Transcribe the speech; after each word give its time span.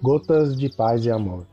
Gotas 0.00 0.56
de 0.56 0.68
Paz 0.68 1.04
e 1.04 1.10
Amor. 1.10 1.44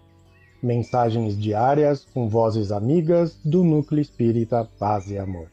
Mensagens 0.61 1.35
diárias 1.35 2.05
com 2.05 2.29
vozes 2.29 2.71
amigas 2.71 3.39
do 3.43 3.63
Núcleo 3.63 3.99
Espírita 3.99 4.69
Paz 4.77 5.09
e 5.09 5.17
Amor. 5.17 5.49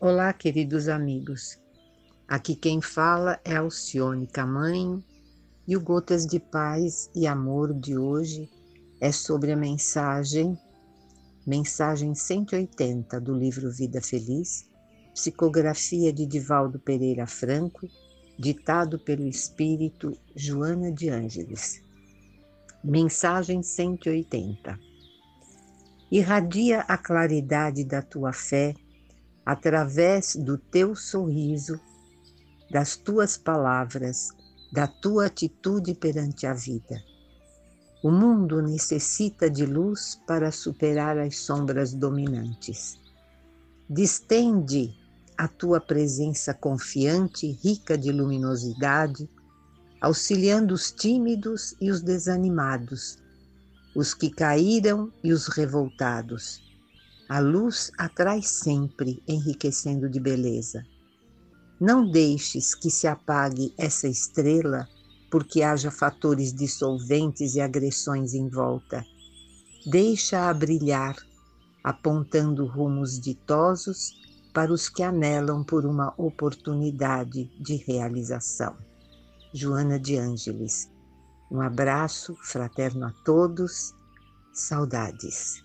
Olá, 0.00 0.32
queridos 0.32 0.88
amigos. 0.88 1.56
Aqui 2.26 2.56
quem 2.56 2.82
fala 2.82 3.38
é 3.44 3.54
Alcione 3.54 4.26
Camanho 4.26 5.04
e 5.68 5.76
o 5.76 5.80
Gotas 5.80 6.26
de 6.26 6.40
Paz 6.40 7.08
e 7.14 7.28
Amor 7.28 7.72
de 7.72 7.96
hoje 7.96 8.50
é 9.04 9.12
sobre 9.12 9.52
a 9.52 9.56
mensagem, 9.56 10.58
mensagem 11.46 12.14
180 12.14 13.20
do 13.20 13.34
livro 13.34 13.70
Vida 13.70 14.00
Feliz, 14.00 14.66
psicografia 15.12 16.10
de 16.10 16.24
Divaldo 16.24 16.78
Pereira 16.78 17.26
Franco, 17.26 17.86
ditado 18.38 18.98
pelo 18.98 19.26
espírito 19.26 20.10
Joana 20.34 20.90
de 20.90 21.10
Ângeles. 21.10 21.82
Mensagem 22.82 23.62
180. 23.62 24.80
Irradia 26.10 26.80
a 26.88 26.96
claridade 26.96 27.84
da 27.84 28.00
tua 28.00 28.32
fé 28.32 28.72
através 29.44 30.34
do 30.34 30.56
teu 30.56 30.96
sorriso, 30.96 31.78
das 32.70 32.96
tuas 32.96 33.36
palavras, 33.36 34.30
da 34.72 34.86
tua 34.86 35.26
atitude 35.26 35.94
perante 35.94 36.46
a 36.46 36.54
vida. 36.54 37.04
O 38.04 38.10
mundo 38.10 38.60
necessita 38.60 39.48
de 39.48 39.64
luz 39.64 40.20
para 40.26 40.52
superar 40.52 41.16
as 41.16 41.38
sombras 41.38 41.94
dominantes. 41.94 42.98
Distende 43.88 44.94
a 45.38 45.48
tua 45.48 45.80
presença 45.80 46.52
confiante, 46.52 47.50
rica 47.64 47.96
de 47.96 48.12
luminosidade, 48.12 49.26
auxiliando 50.02 50.74
os 50.74 50.92
tímidos 50.92 51.74
e 51.80 51.90
os 51.90 52.02
desanimados, 52.02 53.16
os 53.96 54.12
que 54.12 54.28
caíram 54.28 55.10
e 55.22 55.32
os 55.32 55.46
revoltados. 55.46 56.60
A 57.26 57.38
luz 57.38 57.90
atrai 57.96 58.42
sempre, 58.42 59.22
enriquecendo 59.26 60.10
de 60.10 60.20
beleza. 60.20 60.84
Não 61.80 62.06
deixes 62.06 62.74
que 62.74 62.90
se 62.90 63.06
apague 63.06 63.72
essa 63.78 64.06
estrela 64.06 64.86
porque 65.34 65.64
haja 65.64 65.90
fatores 65.90 66.54
dissolventes 66.54 67.56
e 67.56 67.60
agressões 67.60 68.34
em 68.34 68.48
volta. 68.48 69.04
Deixa-a 69.84 70.54
brilhar, 70.54 71.16
apontando 71.82 72.64
rumos 72.66 73.18
ditosos 73.18 74.12
para 74.52 74.72
os 74.72 74.88
que 74.88 75.02
anelam 75.02 75.64
por 75.64 75.84
uma 75.86 76.14
oportunidade 76.16 77.50
de 77.60 77.74
realização. 77.74 78.76
Joana 79.52 79.98
de 79.98 80.16
Ângeles. 80.16 80.88
Um 81.50 81.60
abraço 81.60 82.36
fraterno 82.44 83.06
a 83.06 83.12
todos. 83.24 83.92
Saudades. 84.52 85.64